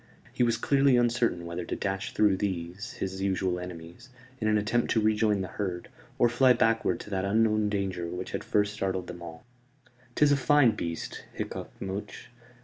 [0.33, 4.89] He was clearly uncertain whether to dash through these his usual enemies, in an attempt
[4.93, 9.05] to rejoin the herd, or fly backward to that unknown danger which had first startled
[9.05, 9.45] them all.
[10.15, 12.29] "'Tis a fine beast," hiccoughed Much.